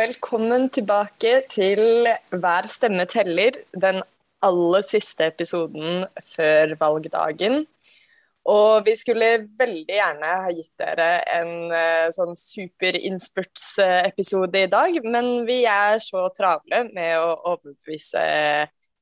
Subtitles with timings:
[0.00, 3.50] Velkommen tilbake til Hver stemme teller,
[3.82, 3.98] den
[4.40, 7.66] aller siste episoden før valgdagen.
[8.48, 15.44] Og vi skulle veldig gjerne ha gitt dere en uh, sånn superinnspurtsepisode i dag, men
[15.50, 18.22] vi er så travle med å overbevise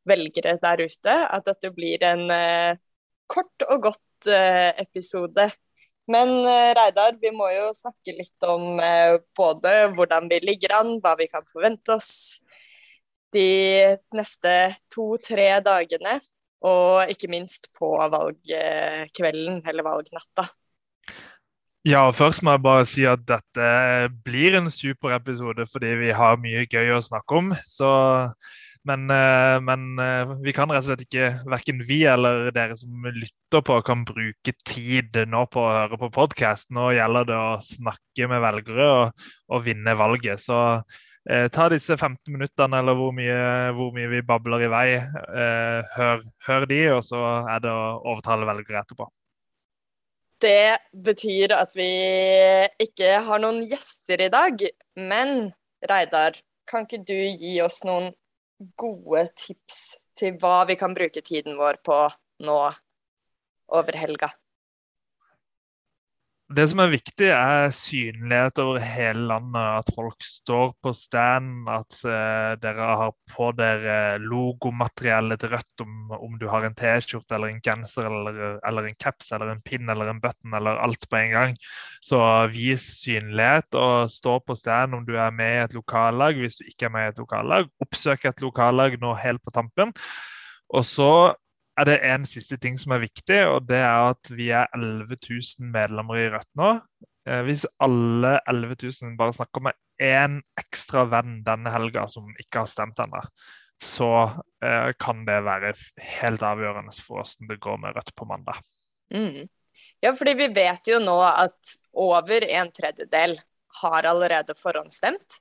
[0.08, 2.74] velgere der ute at dette blir en uh,
[3.30, 5.46] kort og godt uh, episode.
[6.08, 6.30] Men
[6.78, 8.80] Reidar, vi må jo snakke litt om
[9.36, 12.12] både hvordan vi ligger an, hva vi kan forvente oss
[13.36, 14.54] de neste
[14.92, 16.18] to-tre dagene.
[16.64, 20.48] Og ikke minst på valgkvelden eller valgnatta.
[21.86, 23.68] Ja, først må jeg bare si at dette
[24.26, 27.52] blir en super episode fordi vi har mye gøy å snakke om.
[27.62, 27.92] Så,
[28.88, 33.04] men, eh, men, eh, vi kan rett og slett ikke, verken vi eller dere som
[33.12, 36.70] lytter på, kan bruke tid nå på å høre på podkast.
[36.74, 40.40] Nå gjelder det å snakke med velgere og, og vinne valget.
[40.42, 40.58] Så
[41.28, 43.38] Eh, ta disse 15 minuttene, eller hvor mye,
[43.76, 44.86] hvor mye vi babler i vei.
[44.96, 47.20] Eh, hør, hør, de, og så
[47.52, 49.08] er det å overtale velgere etterpå.
[50.40, 51.90] Det betyr at vi
[52.80, 54.64] ikke har noen gjester i dag.
[54.96, 55.50] Men
[55.90, 58.08] Reidar, kan ikke du gi oss noen
[58.58, 61.98] gode tips til hva vi kan bruke tiden vår på
[62.46, 62.58] nå
[63.78, 64.30] over helga?
[66.48, 69.82] Det som er viktig, er synlighet over hele landet.
[69.82, 75.82] At folk står på stand, at uh, dere har på dere logomateriellet til Rødt.
[75.84, 79.60] Om, om, du har en T-skjorte eller en genser eller, eller, en caps eller en
[79.60, 81.58] pin eller en button eller alt på en gang.
[82.00, 82.22] Så
[82.54, 86.40] vis synlighet og stå på stand om du er med i et lokallag.
[86.40, 89.92] Hvis du ikke er med i et lokallag, oppsøk et lokallag nå helt på tampen.
[90.72, 91.12] Og så
[91.78, 95.14] er det en siste ting som er viktig, og det er at vi er 11
[95.22, 96.72] 000 medlemmer i Rødt nå.
[97.28, 102.64] Eh, hvis alle 11 000 bare snakker med én ekstra venn denne helga som ikke
[102.64, 103.22] har stemt ennå,
[103.82, 104.10] så
[104.64, 105.74] eh, kan det være
[106.18, 108.62] helt avgjørende for hvordan det går med Rødt på mandag.
[109.14, 109.46] Mm.
[110.02, 113.38] Ja, fordi vi vet jo nå at over en tredjedel
[113.82, 115.38] har allerede forhåndsstemt.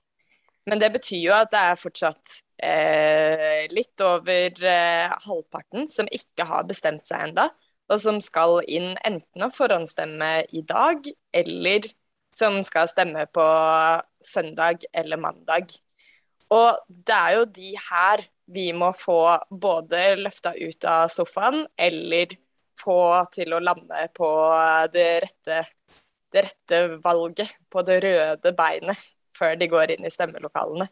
[0.68, 6.48] Men det betyr jo at det er fortsatt eh, litt over eh, halvparten som ikke
[6.50, 7.48] har bestemt seg enda,
[7.88, 11.88] og som skal inn enten å forhåndsstemme i dag, eller
[12.36, 13.46] som skal stemme på
[14.28, 15.72] søndag eller mandag.
[16.52, 22.36] Og det er jo de her vi må få både løfta ut av sofaen, eller
[22.78, 23.00] få
[23.34, 24.30] til å lande på
[24.94, 25.64] det rette,
[26.32, 29.00] det rette valget, på det røde beinet,
[29.38, 30.90] før de går inn i stemmelokalene.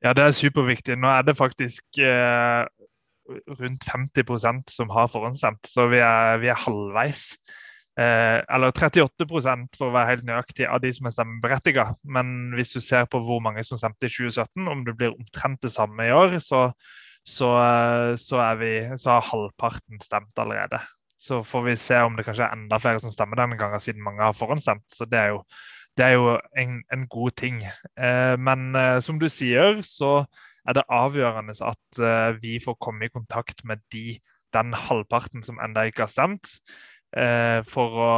[0.00, 0.96] Ja, det er superviktig.
[0.96, 2.62] Nå er det faktisk eh,
[3.60, 7.34] rundt 50% som har forhåndsstemt, så vi er, vi er halvveis.
[8.00, 11.98] Eh, eller 38% for å være helt nøyaktig av de som er stemmeberettiget.
[12.16, 15.60] Men hvis du ser på hvor mange som stemte i 2017, om det blir omtrent
[15.66, 16.68] det samme i år, så,
[17.26, 20.80] så, eh, så, vi, så har halvparten stemt allerede.
[21.20, 24.04] Så får vi se om det kanskje er enda flere som stemmer denne gangen, siden
[24.06, 24.86] mange har forhåndsstemt.
[24.96, 25.42] Så det er jo
[26.00, 27.60] det er jo en, en god ting.
[28.00, 30.24] Eh, men eh, som du sier, så
[30.64, 34.16] er det avgjørende at eh, vi får komme i kontakt med de,
[34.56, 36.56] den halvparten som ennå ikke har stemt.
[37.10, 38.10] Eh, for å,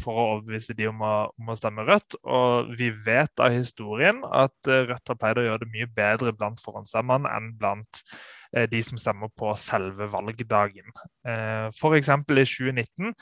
[0.00, 2.18] for, å, overbevise de om å, om å, stemme Rødt.
[2.26, 6.34] Og vi vet av historien at eh, Rødt har pleid å gjøre det mye bedre
[6.34, 8.02] blant forhåndsstemmerne enn blant
[8.50, 10.90] eh, de som stemmer på selve valgdagen.
[11.26, 12.10] F.eks.
[12.10, 13.14] i 2019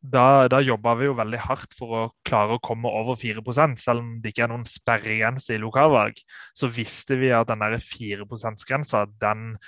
[0.00, 3.42] da, da jobba vi jo veldig hardt for å klare å komme over 4
[3.76, 6.20] Selv om det ikke er noen sperregrense i lokalvalg,
[6.54, 9.58] så visste vi at den 4 %-grensa, den,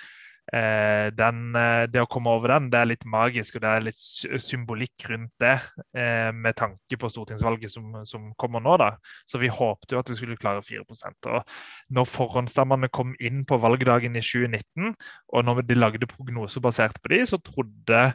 [0.52, 3.86] eh, den, eh, det å komme over den, det er litt magisk, og det er
[3.88, 5.58] litt symbolikk rundt det
[5.96, 8.76] eh, med tanke på stortingsvalget som, som, kommer nå.
[8.78, 8.94] da.
[9.26, 11.42] Så vi håpte jo at vi skulle klare 4% og
[11.90, 14.94] Når forhåndsstemmene kom inn på valgdagen i 2019,
[15.34, 18.12] og når de lagde prognoser basert på de, så trodde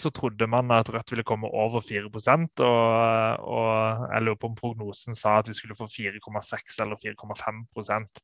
[0.00, 2.14] så trodde man at Rødt ville komme over 4 og,
[3.44, 8.22] og jeg lurer på om prognosen sa at vi skulle få 4,6 eller 4,5%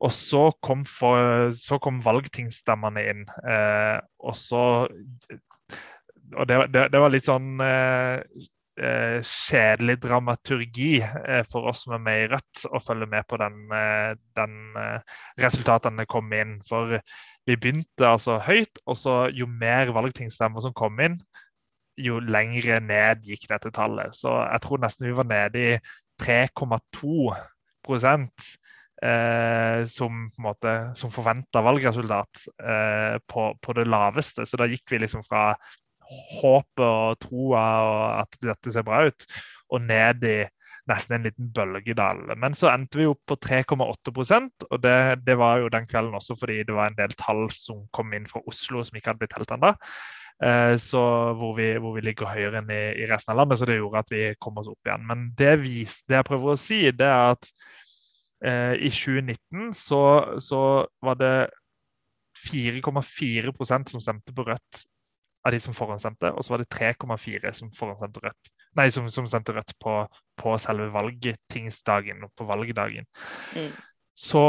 [0.00, 3.26] Og så kom, for, så kom valgtingsstemmene inn.
[3.44, 4.62] Eh, og så
[6.30, 8.48] Og det, det, det, var litt sånn eh, eh
[9.26, 13.58] kjedelig dramaturgi eh, for oss som er med i Rødt, å følge med på den,
[13.76, 14.54] eh, den
[15.40, 16.58] resultatene kom inn.
[16.68, 16.96] For
[17.46, 21.18] vi begynte altså høyt, og så jo mer valgtingsstemmer som kom inn,
[22.00, 24.16] jo lengre ned gikk dette tallet.
[24.16, 25.76] Så jeg tror nesten vi var nede i
[26.20, 27.34] 3,2
[29.02, 34.46] eh, som, på som forventa valgresultat eh, på, på, det laveste.
[34.46, 35.52] Så da gikk vi liksom fra
[36.10, 39.26] håpet og troa og at dette ser bra ut,
[39.70, 40.38] og ned i
[40.90, 42.22] nesten en liten bølgedal.
[42.40, 44.96] Men så endte vi opp på 3,8% og det,
[45.26, 48.26] det, var jo den kvelden også fordi det var en del tall som kom inn
[48.30, 49.74] fra Oslo som ikke hadde blitt telt ennå.
[50.40, 50.74] Eh,
[51.36, 54.12] hvor, hvor, vi ligger høyere enn i, i, resten av landet, så det gjorde at
[54.14, 55.04] vi kom oss opp igjen.
[55.06, 57.50] Men det, vis, det jeg prøver å si, det er at
[58.48, 60.02] eh, i 2019 så,
[60.40, 60.62] så
[61.04, 61.34] var det
[62.40, 64.84] 4,4% som stemte på Rødt
[65.46, 68.50] av de som forhåndsstemte, og så var det 3,4 som forhåndsstemte Rødt.
[68.78, 69.94] Nei, som, som stemte Rødt på,
[70.40, 73.08] på selve valgtingsdagen og på valgdagen.
[73.56, 73.70] Mm.
[74.16, 74.44] Så,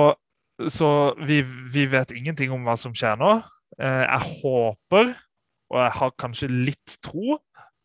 [0.68, 0.92] så
[1.24, 1.42] vi,
[1.74, 3.38] vi, vet ingenting om hva som skjer nå.
[3.80, 5.14] Eh, jeg håper,
[5.72, 7.40] og jeg har kanskje litt tro,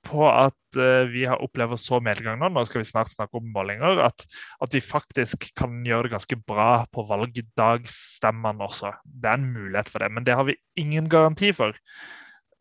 [0.06, 3.48] på at uh, vi har opplever så medgang nå, nå skal vi snart snakke om
[3.54, 4.26] målinger, at,
[4.62, 8.94] at, vi faktisk kan gjøre det ganske bra på valgdagsstemmene også.
[9.02, 11.76] Det er en mulighet for det, men det har vi ingen garanti for.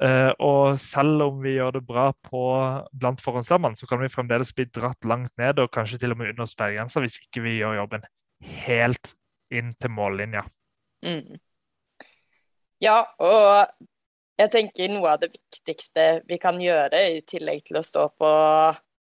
[0.03, 2.41] Uh, og selv om vi gjør det bra på,
[2.91, 6.33] blant forhåndsstemmene, så kan vi fremdeles bli dratt langt ned, og kanskje til og med
[6.33, 8.03] under sperregrensa, hvis ikke vi gjør jobben
[8.65, 9.13] helt
[9.55, 10.43] inn til mållinja.
[11.05, 11.37] Mm.
[12.83, 13.71] Ja, og
[14.35, 18.31] jeg tenker noe av det viktigste vi kan gjøre, i tillegg til å stå på,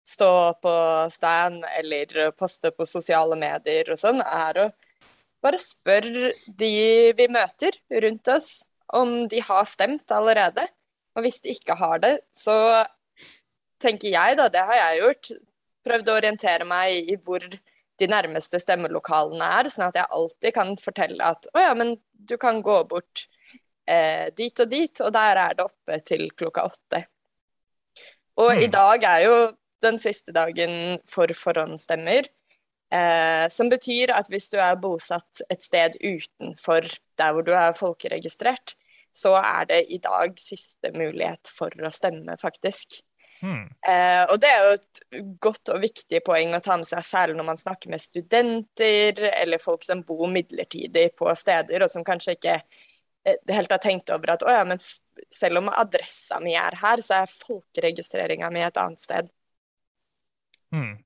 [0.07, 0.77] stå på
[1.11, 4.71] stand eller poste på sosiale medier og sånn, er å
[5.43, 6.73] bare spørre de
[7.19, 7.75] vi møter
[8.07, 8.53] rundt oss
[8.95, 10.67] om de har stemt allerede.
[11.17, 12.85] Og hvis de ikke har det, så
[13.83, 15.31] tenker jeg, da, det har jeg gjort,
[15.87, 17.45] prøvd å orientere meg i hvor
[17.97, 22.37] de nærmeste stemmelokalene er, sånn at jeg alltid kan fortelle at å ja, men du
[22.41, 23.27] kan gå bort
[23.89, 27.07] eh, dit og dit, og der er det oppe til klokka åtte.
[28.37, 28.65] Og mm.
[28.67, 29.37] i dag er jo
[29.85, 32.29] den siste dagen for forhåndsstemmer.
[32.95, 36.87] Eh, som betyr at hvis du er bosatt et sted utenfor
[37.19, 38.77] der hvor du er folkeregistrert,
[39.17, 43.01] så er det i dag siste mulighet for å stemme, faktisk.
[43.41, 43.67] Hmm.
[43.89, 45.01] Eh, og det er jo et
[45.45, 49.63] godt og viktig poeng å ta med seg, særlig når man snakker med studenter eller
[49.63, 54.37] folk som bor midlertidig på steder, og som kanskje ikke eh, helt har tenkt over
[54.37, 54.81] at å ja, men
[55.33, 59.33] selv om adressa mi er her, så er folkeregistreringa mi et annet sted.
[60.73, 60.97] Hmm.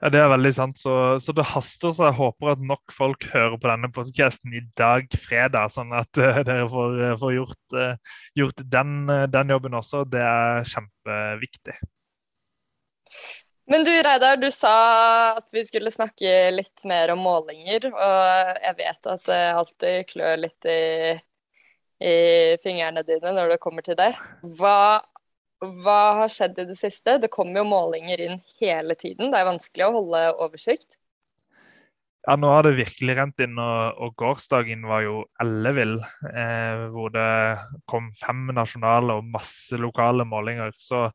[0.00, 0.78] Ja, Det er veldig sant.
[0.80, 0.92] Så,
[1.24, 1.92] så, det haster.
[1.96, 6.20] Så jeg håper at nok folk hører på denne podkasten i dag, fredag, sånn at
[6.20, 8.96] uh, dere får, uh, får gjort, uh, gjort den,
[9.32, 10.04] den, jobben også.
[10.12, 11.78] Det er kjempeviktig.
[13.66, 14.74] Men du Reidar, du sa
[15.40, 17.88] at vi skulle snakke litt mer om målinger.
[17.90, 21.16] Og jeg vet at det alltid klør litt i,
[22.04, 22.16] i
[22.62, 24.12] fingrene dine når det kommer til det.
[24.60, 25.00] Hva
[25.64, 27.16] hva har skjedd i det siste?
[27.22, 29.32] Det kommer jo målinger inn hele tiden.
[29.32, 30.98] Det er vanskelig å holde oversikt.
[32.26, 36.00] Ja, nå har det virkelig rent inn, og, og gårsdagen var jo ellevill.
[36.26, 37.28] Eh, hvor det
[37.86, 40.74] kom fem nasjonale og masse lokale målinger.
[40.74, 41.06] Så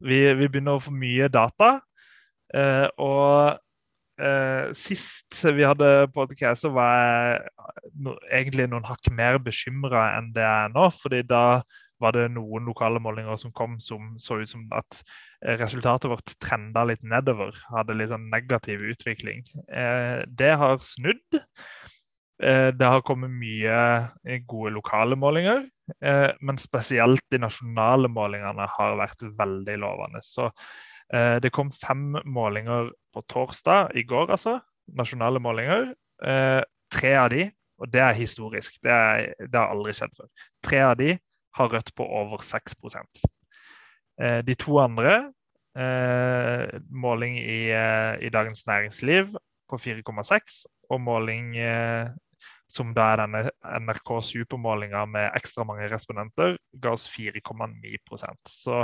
[0.00, 1.76] vi, vi begynner å få mye data.
[2.54, 3.60] Eh, og
[4.24, 10.32] eh, sist vi hadde podcast, så var jeg no, egentlig noen hakk mer bekymra enn
[10.32, 10.88] det jeg er nå.
[11.02, 11.44] fordi da
[12.04, 15.00] var det noen lokale målinger som kom som så ut som at
[15.44, 17.56] eh, resultatet vårt trenda litt nedover.
[17.72, 19.44] Hadde litt sånn negativ utvikling.
[19.68, 21.40] Eh, det har snudd.
[22.42, 25.68] Eh, det har kommet mye gode lokale målinger,
[26.40, 30.22] men spesielt de nasjonale målingene har vært veldig lovende.
[30.24, 30.48] Så
[31.12, 34.54] det kom fem målinger på torsdag, i går altså,
[34.96, 35.90] nasjonale målinger.
[36.96, 37.44] Tre av de,
[37.76, 40.30] og det er historisk, det, er, det har aldri skjedd før.
[40.64, 41.12] Tre av de
[41.54, 42.74] har Rødt på over 6
[44.20, 45.32] eh, De to andre,
[45.76, 49.34] eh, måling i, eh, i, Dagens Næringsliv
[49.68, 51.54] på 4,6 og måling
[52.74, 58.80] som da er denne NRK supermålinga med ekstra mange respondenter, ga oss 4,9% Så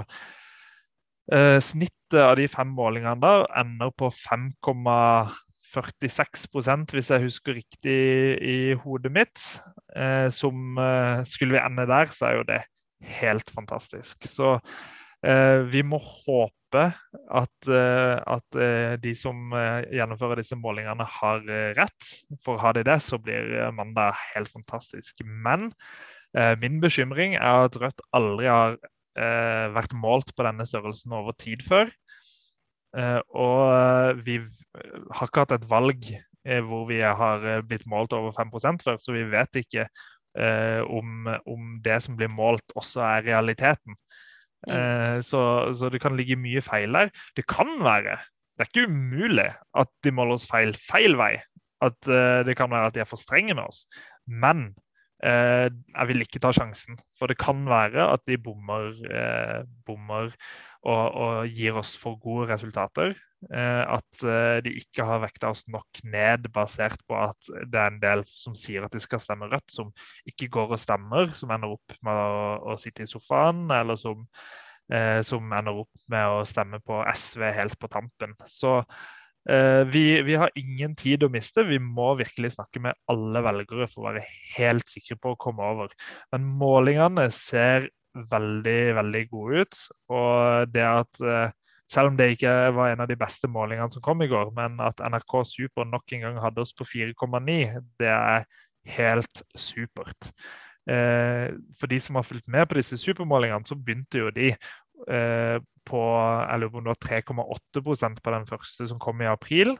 [1.32, 7.98] eh, snittet av de fem målingene der ender på 5,9 46% hvis jeg husker riktig
[8.42, 9.42] i hodet mitt.
[9.96, 12.62] Eh, som eh, Skulle vi ende der, så er jo det
[13.20, 14.26] helt fantastisk.
[14.28, 14.58] Så
[15.24, 18.56] eh, vi må håpe at, at
[19.02, 19.50] de som
[19.90, 21.40] gjennomfører disse målingene, har
[21.74, 22.10] rett.
[22.46, 25.24] For har de det, så blir mandag helt fantastisk.
[25.26, 25.72] Men
[26.62, 28.78] min bekymring er at Rødt aldri har
[29.74, 31.90] vært målt på denne størrelsen over tid før.
[32.98, 38.14] Eh, og eh, vi har ikke hatt et valg eh, hvor vi har blitt målt
[38.16, 39.90] over 5 før, så vi vet ikke
[40.30, 43.96] om, om, det som blir målt, også er realiteten.
[44.62, 45.24] Mm.
[45.26, 45.40] Så,
[45.74, 47.10] så, det kan ligge mye feil der.
[47.34, 48.14] Det kan være,
[48.54, 51.32] det er ikke umulig, at de måler oss feil feil vei.
[51.82, 51.98] At
[52.46, 53.82] det kan være at de er for strenge med oss.
[54.30, 54.68] Men
[55.20, 56.98] jeg vil ikke ta sjansen.
[57.18, 58.94] For det kan være at de bommer,
[59.86, 60.30] bommer
[60.80, 63.12] og, og, gir oss for gode resultater.
[63.50, 64.22] At
[64.64, 68.56] de ikke har vekta oss nok ned, basert på at det er en del som
[68.58, 69.92] sier at de skal stemme Rødt, som
[70.28, 74.26] ikke går og stemmer, som ender opp med å, å sitte i sofaen, eller som,
[74.92, 78.36] eh, som, ender opp med å stemme på SV helt på tampen.
[78.48, 81.64] Så eh, vi, vi, har ingen tid å miste.
[81.64, 84.24] Vi må virkelig snakke med alle velgere for å være
[84.58, 85.94] helt sikre på å komme over.
[86.30, 89.82] Men målingene ser veldig, veldig gode ut.
[90.12, 91.52] Og det at eh,
[91.90, 94.80] selv om det ikke var en av de beste målingene som kom i går, men
[94.84, 98.44] at NRK Super nok en gang hadde oss på 4,9, det er
[98.96, 100.32] helt supert.
[100.90, 104.70] Eh, for de som har fulgt med på disse supermålingene, så begynte jo de eh,
[105.06, 109.74] på jeg lurer på om det var 3,8% på den første som kom i april.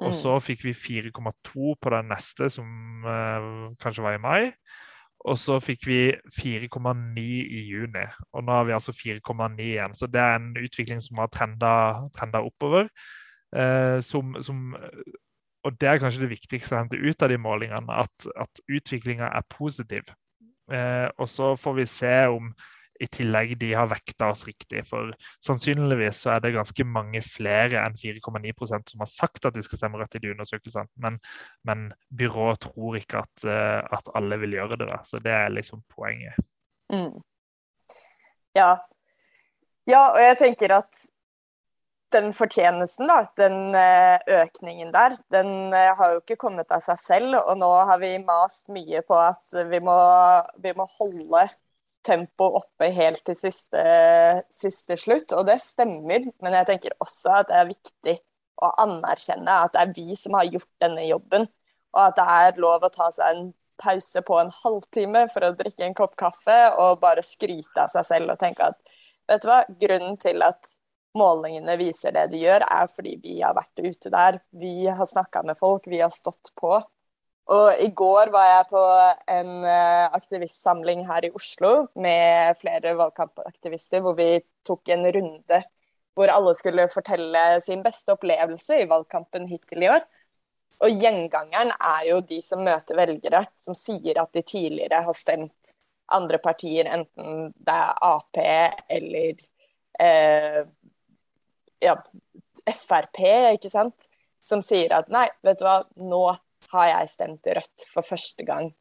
[0.00, 0.18] Og mm.
[0.22, 3.48] så fikk vi 4,2 på den neste, som eh,
[3.82, 4.52] kanskje var i mai.
[5.28, 5.98] Og så fikk vi
[6.34, 9.92] 4,9 i juni, og nå har vi altså 4,9 igjen.
[9.94, 12.88] Så det er en utvikling som har trenda, oppover.
[13.54, 14.72] Eh, som, som,
[15.62, 19.28] og det er kanskje det viktigste å hente ut av de målingene, at, at utviklinga
[19.28, 20.10] er positiv.
[20.72, 22.50] Eh, og så får vi se om
[23.02, 24.84] i tillegg de har vekta oss riktig.
[24.88, 25.12] For
[25.44, 29.80] sannsynligvis så er det ganske mange flere enn 4,9% som har sagt at de skal
[29.80, 30.88] stemme rødt i de undersøkelsene.
[31.02, 31.18] Men,
[31.68, 34.88] men byrået tror ikke at, uh, at, alle vil gjøre det.
[34.92, 35.02] Da.
[35.08, 36.38] Så det er liksom poenget.
[36.92, 37.18] Mm.
[38.56, 38.76] Ja.
[39.88, 41.06] ja, og jeg tenker at
[42.12, 47.00] den fortjenesten, da, den eh, økningen der, den eh, har jo ikke kommet av seg
[47.00, 47.38] selv.
[47.40, 49.96] Og nå har vi mast mye på at vi må,
[50.60, 51.46] vi må holde
[52.04, 53.82] tempo oppe helt til siste,
[54.54, 56.28] siste, slutt, og det stemmer.
[56.42, 58.16] Men jeg tenker også at det er viktig
[58.62, 61.48] å anerkjenne at det er vi som har gjort denne jobben,
[61.92, 63.50] og at det er lov å ta seg en
[63.82, 68.06] pause på en halvtime for å drikke en kopp kaffe og bare skryte av seg
[68.06, 68.78] selv og tenke at
[69.30, 70.76] vet du hva, grunnen til at
[71.18, 74.38] målingene viser det de gjør, er fordi vi har vært ute der.
[74.56, 76.78] Vi har snakka med folk, vi har stått på.
[77.50, 78.82] Og i går var jeg på
[79.34, 85.62] en eh, aktivistsamling her i Oslo med flere valgkampaktivister, hvor vi tok en runde
[86.14, 90.02] hvor alle skulle fortelle sin beste opplevelse i valgkampen hittil i år.
[90.82, 95.72] Og gjengangeren er jo de som møter velgere som sier at de tidligere har stemt
[96.12, 99.38] andre partier, enten det er Ap eller
[100.02, 100.62] eh,
[101.80, 101.94] ja,
[102.68, 103.20] Frp,
[103.56, 104.10] ikke sant,
[104.44, 106.26] som sier at nei, vet du hva, nå
[106.72, 108.72] har jeg stemt rødt for første gang.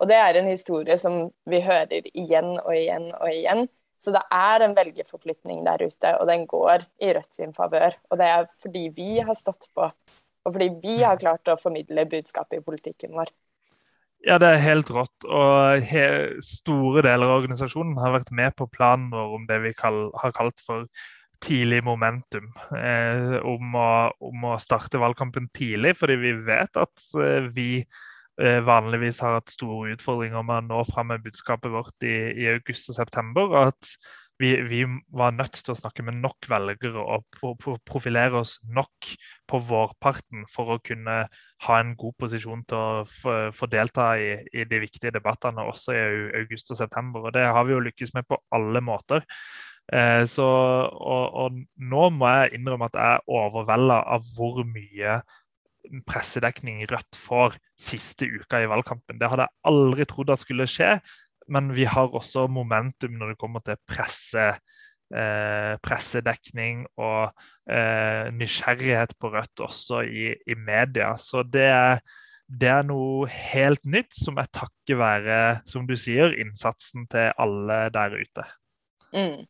[0.00, 3.66] Og det er en historie som vi hører igjen og igjen og igjen.
[3.96, 7.96] Så det er en velgerforflytning der ute, og den går i Rødt sin favør.
[8.10, 12.04] Og det er fordi vi har stått på, og fordi vi har klart å formidle
[12.10, 13.32] budskapet i politikken vår.
[14.26, 15.24] Ja, det er helt rått.
[15.24, 16.04] Og he
[16.44, 20.34] store deler av organisasjonen har vært med på planen vår om det vi kall har
[20.36, 20.84] kalt for
[21.44, 23.88] tidlig momentum eh, om, å,
[24.28, 29.54] om, å, starte valgkampen tidlig, fordi vi vet at eh, vi eh, vanligvis har hatt
[29.54, 33.50] store utfordringer med å nå fram med budskapet vårt i, i august og september.
[33.50, 33.96] og at
[34.38, 34.82] vi, vi,
[35.16, 39.12] var nødt til å snakke med nok velgere og pro, pro, profilere oss nok
[39.48, 41.14] på vårparten for å kunne
[41.64, 46.02] ha en god posisjon til å få delta i, i, de viktige debattene også i
[46.42, 47.24] august og september.
[47.24, 49.24] Og det har vi jo lykkes med på alle måter.
[49.92, 50.46] Eh, så,
[50.90, 55.20] og, og, nå må jeg innrømme at jeg er overvelda av hvor mye
[56.08, 59.20] pressedekning Rødt får siste uka i valgkampen.
[59.20, 60.96] Det hadde jeg aldri trodd at skulle skje,
[61.52, 64.48] men vi har også momentum når det kommer til presse,
[65.14, 67.30] eh, pressedekning og
[67.70, 71.14] eh, nysgjerrighet på Rødt også i, i media.
[71.14, 72.02] Så det er,
[72.50, 77.84] det er noe helt nytt som er takket være, som du sier, innsatsen til alle
[77.94, 78.50] der ute.
[79.14, 79.46] Mm.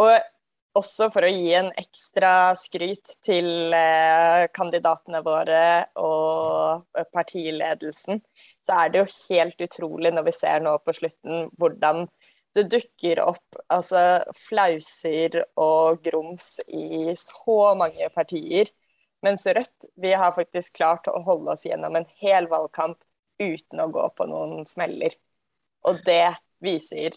[0.00, 5.64] Og også for å gi en ekstra skryt til eh, kandidatene våre
[6.00, 8.22] og partiledelsen,
[8.64, 12.06] så er det jo helt utrolig når vi ser nå på slutten hvordan
[12.56, 18.68] det dukker opp altså, flauser og grums i så mange partier.
[19.24, 22.98] Mens Rødt vi har faktisk klart å holde oss gjennom en hel valgkamp
[23.40, 25.16] uten å gå på noen smeller.
[25.88, 27.16] Og det viser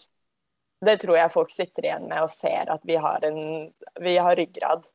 [0.86, 3.40] det tror jeg folk sitter igjen med og ser at vi har, en,
[4.02, 4.86] vi har ryggrad.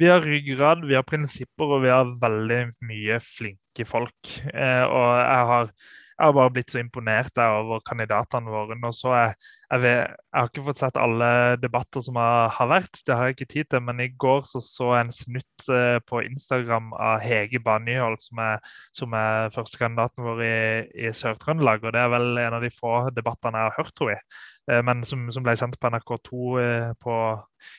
[0.00, 4.30] Vi har ryggrad, vi har prinsipper og vi har veldig mye flinke folk.
[4.48, 5.68] Eh, og jeg har,
[6.16, 8.78] jeg har, bare blitt så imponert over kandidatene våre.
[8.80, 9.34] Nå så jeg,
[9.68, 11.28] jeg, vet, jeg, har ikke fått sett alle
[11.60, 13.84] debatter som har, har, vært, det har jeg ikke tid til.
[13.84, 18.40] Men i går så, så jeg en snutt eh, på Instagram av Hege Bannyholt, som
[18.46, 20.56] er, som er førstekandidaten vår i,
[21.04, 21.84] i Sør-Trøndelag.
[21.84, 24.42] Og det er vel en av de få debattene jeg har hørt henne i.
[24.70, 27.18] Eh, men som, som, ble sendt på NRK2 eh, på,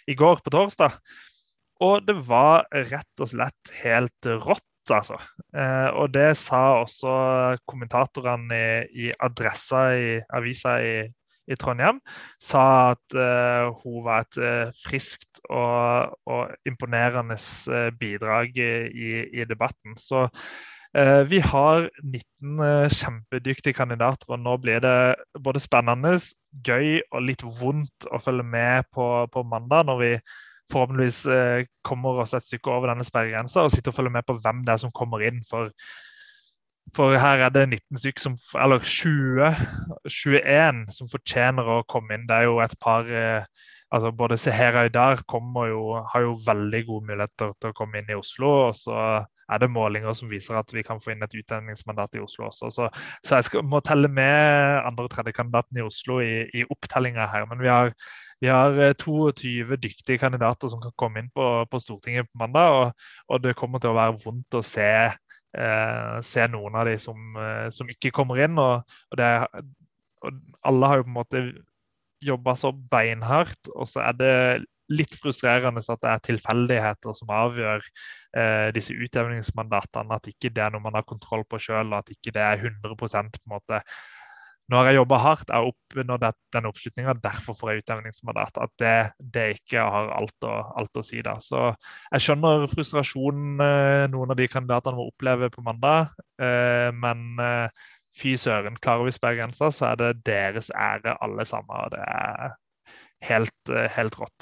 [0.10, 1.00] i går, på torsdag.
[1.84, 5.18] Og det var rett og slett helt rått, altså.
[5.56, 7.16] Eh, og det sa også
[7.70, 10.96] kommentatorene i, i Adressa i avisa i,
[11.52, 11.98] i Trondheim
[12.40, 14.38] sa at uh, hun var et
[14.80, 17.36] friskt og, og imponerende
[18.00, 19.98] bidrag i, i, debatten.
[20.00, 20.30] Så
[21.30, 26.12] vi har 19 kjempedyktige kandidater, og nå blir det både spennende,
[26.66, 30.12] gøy og litt vondt å følge med på, på mandag, når vi
[30.70, 31.24] forhåpentligvis
[31.86, 34.76] kommer oss et stykke over denne sperregrensa og sitter og følger med på hvem det
[34.76, 35.42] er som kommer inn.
[35.50, 35.74] For
[36.96, 39.54] for her er det 19 stykker som, eller 20,
[40.10, 42.28] 21 som fortjener å komme inn.
[42.30, 43.46] Det er jo et par eh,
[43.94, 48.52] altså Både Seher Aydar har jo veldig gode muligheter til å komme inn i Oslo.
[48.68, 48.98] og så
[49.52, 52.70] er det målinger som viser at vi kan få inn et utdanningsmandat i Oslo også.
[52.74, 52.90] Så,
[53.26, 57.48] så jeg skal, må telle med andre- og tredjekandidaten i Oslo i, i opptellinga her.
[57.50, 57.94] Men vi har,
[58.42, 62.80] vi har 22 eh, dyktige kandidater som kan komme inn på, på Stortinget på mandag.
[62.80, 64.90] Og, og, det kommer til å være vondt å se
[65.58, 68.58] eh, se noen av de som, eh, som ikke kommer inn.
[68.62, 69.32] Og, og, det,
[70.24, 71.46] og, alle har jo på en måte
[72.24, 74.36] jobba så beinhardt, og så er det
[74.94, 80.20] litt frustrerende at det er tilfeldigheter som avgjør eh, disse utjevningsmandatene.
[80.20, 82.68] At ikke det er noe man har kontroll på sjøl, og at ikke det er
[82.72, 83.84] 100 på en måte
[84.72, 86.24] nå har jeg jobba hardt, jeg har oppnådd
[86.56, 88.60] den oppslutninga, derfor får jeg utjevningsmandat.
[88.64, 88.94] At det,
[89.36, 91.20] det, ikke har alt å, alt å si.
[91.26, 91.36] da.
[91.44, 91.66] Så
[92.14, 96.16] jeg skjønner frustrasjonen eh, noen av de kandidatene må oppleve på mandag.
[96.40, 101.76] Eh, men eh, fy søren, klarer vi sperregrensa, så er det deres ære alle sammen.
[101.84, 102.56] og Det er
[103.30, 103.64] helt,
[103.96, 104.40] helt rått.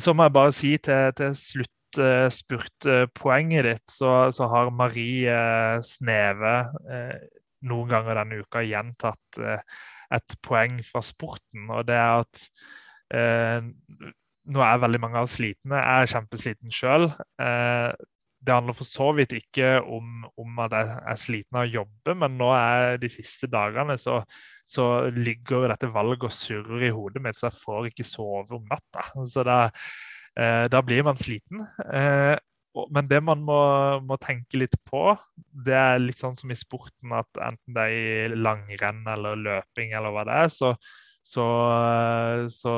[0.00, 5.36] Så må jeg bare si til, til sluttspurtpoenget ditt, så, så, har Marie
[5.84, 6.54] Sneve
[7.64, 9.62] noen ganger denne uka gjentatt eh,
[10.16, 12.42] et poeng fra sporten, og det er at
[13.16, 13.70] eh,
[14.46, 15.80] nå er veldig mange av oss slitne.
[15.80, 17.08] Jeg er kjempesliten sjøl.
[17.42, 17.90] Eh,
[18.46, 22.14] det handler for så vidt ikke om, om, at jeg er sliten av å jobbe,
[22.22, 24.20] men nå er de siste dagene så,
[24.66, 28.66] så ligger dette valget og surrer i hodet mitt, så jeg får ikke sove om
[28.66, 29.06] natta.
[29.30, 29.60] Så da,
[30.34, 31.62] eh, da blir man sliten.
[31.86, 32.34] Eh,
[32.92, 33.60] men det man må,
[34.04, 38.34] må, tenke litt på, det er litt sånn som i sporten at enten det er
[38.34, 40.74] i langrenn eller løping eller hva det er, så,
[41.24, 41.46] så,
[42.52, 42.74] så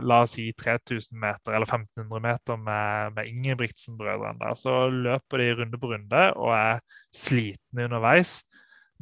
[0.00, 4.54] la oss si 3000 meter eller 1500 meter med, med Ingebrigtsen-brødrene.
[4.58, 6.80] Så løper de runde på runde og er
[7.12, 8.40] slitne underveis.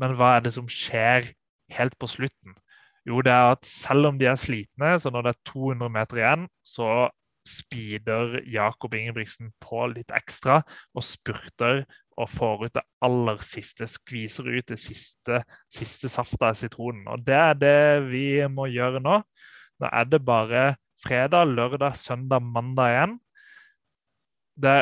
[0.00, 1.31] Men hva er det som skjer
[1.76, 2.56] helt på slutten?
[3.09, 6.20] Jo, det er at selv om de er slitne, så når det er 200 meter
[6.20, 7.09] igjen, så
[7.48, 10.61] speeder Jakob Ingebrigtsen på litt ekstra
[10.94, 11.85] og spurter
[12.20, 13.88] og får ut det aller siste.
[13.88, 15.40] Skviser ut det siste,
[15.72, 17.06] siste safta av sitronen.
[17.09, 19.20] Og Det er det vi må gjøre nå.
[19.80, 20.64] Nå er det bare
[21.00, 23.18] fredag, lørdag, søndag, mandag igjen.
[24.61, 24.74] Det,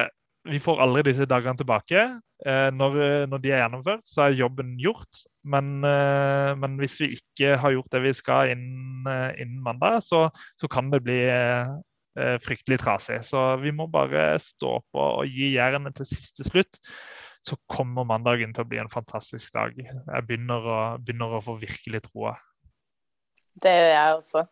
[0.50, 2.08] vi får aldri disse dagene tilbake.
[2.46, 2.98] Eh, når,
[3.30, 5.22] når, de er gjennomført, så er jobben gjort.
[5.48, 10.02] Men, eh, men, hvis vi ikke har gjort det vi skal innen, eh, innen mandag,
[10.04, 10.26] så,
[10.60, 13.22] så, kan det bli eh, fryktelig trasig.
[13.24, 16.80] Så vi må bare stå på og gi jernet til siste slutt.
[17.44, 19.74] Så kommer mandagen til å bli en fantastisk dag.
[19.78, 22.34] Jeg begynner å, begynner å få virkelig troa.
[23.58, 24.44] Det gjør jeg også.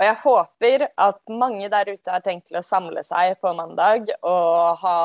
[0.00, 4.08] Og jeg håper at mange der ute har tenkt til å samle seg på mandag
[4.24, 5.00] og ha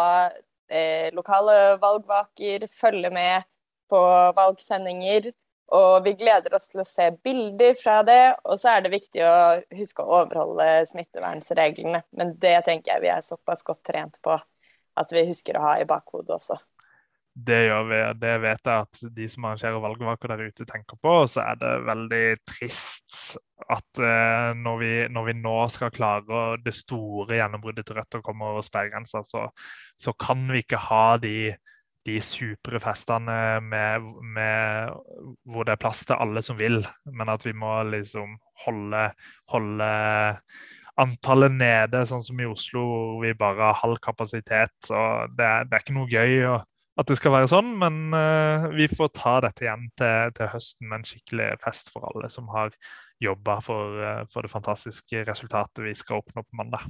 [0.71, 3.43] eh, lokale valgvaker, følge med
[3.89, 4.01] på
[4.37, 5.31] valgsendinger
[5.73, 8.35] og vi gleder oss til å se bilder fra det.
[8.45, 9.37] Og så er det viktig å
[9.73, 12.03] huske å overholde smittevernreglene.
[12.17, 14.37] Men det tenker jeg vi er såpass godt trent på
[14.95, 16.59] at vi husker å ha i bakhodet også.
[17.35, 21.17] Det gjør vi, det vet jeg at de som arrangerer valgvaker der ute, tenker på.
[21.25, 26.45] Og så er det veldig trist at uh, når, vi, når, vi, nå skal klare
[26.63, 29.49] det store gjennombruddet til Rødt og komme over sperregrensa, så,
[29.99, 31.35] så kan vi ikke ha de
[32.05, 34.93] de supre festene med, med,
[35.49, 39.07] hvor det er plass til alle som vil, men at vi må liksom holde,
[39.51, 39.89] holde
[41.01, 44.73] antallet nede, sånn som i Oslo, hvor vi bare har halv kapasitet.
[44.85, 44.99] Så
[45.33, 46.45] det, det er ikke noe gøy
[46.95, 50.87] at det skal være sånn, men uh, vi får ta dette igjen til, til, høsten
[50.87, 52.71] med en skikkelig fest for alle som har
[53.23, 56.87] jobba for, uh, for, det fantastiske resultatet vi skal oppnå på mandag.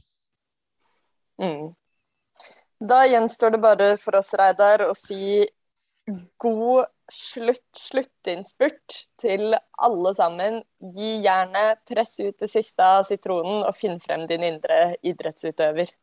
[1.42, 1.74] Mm.
[2.80, 5.46] Da gjenstår det bare for oss, Reidar, å si
[6.42, 10.62] god slutt, sluttinnspurt til alle sammen.
[10.96, 15.94] Gi jernet, press ut det siste av sitronen og finn frem din indre idrettsutøver.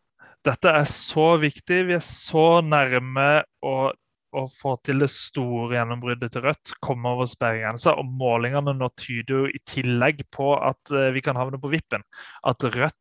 [0.42, 1.84] Dette er så viktig.
[1.86, 3.92] Vi er så nærme å,
[4.34, 6.74] å få til det store gjennombruddet til Rødt.
[6.82, 7.94] Komme over sperregrensa.
[8.00, 12.02] Og målingene nå tyder jo i tillegg på at eh, vi kan havne på vippen.
[12.48, 12.98] At Rødt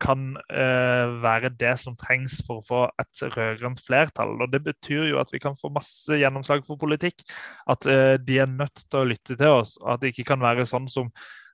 [0.00, 4.34] kan eh, være det som trengs for å få et rød-grønt flertall.
[4.38, 7.24] Og Det betyr jo at vi kan få masse gjennomslag for politikk.
[7.70, 9.78] At de er nødt til å lytte til oss.
[9.80, 11.10] og At det ikke kan være sånn som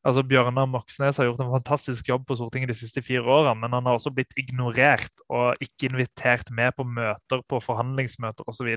[0.06, 3.74] altså Bjørnar Moxnes har gjort en fantastisk jobb på Stortinget de siste fire årene, men
[3.76, 8.70] han har også blitt ignorert og ikke invitert med på møter, på forhandlingsmøter osv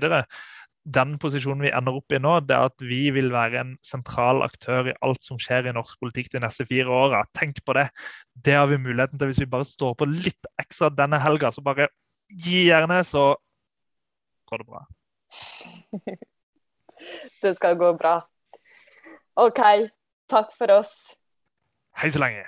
[0.84, 4.42] den posisjonen vi ender opp i nå, det er at vi vil være en sentral
[4.44, 7.22] aktør i alt som skjer i norsk politikk de neste fire åra.
[7.36, 7.86] Tenk på det.
[8.34, 11.52] Det har vi muligheten til hvis vi bare står på litt ekstra denne helga.
[11.54, 11.88] Så bare
[12.28, 13.32] gi gjerne, så
[14.50, 14.84] går det bra.
[17.42, 18.18] det skal gå bra.
[19.40, 19.64] OK.
[20.30, 20.94] Takk for oss.
[21.96, 22.44] Hei så lenge.